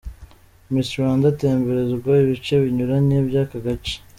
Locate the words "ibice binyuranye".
2.23-3.17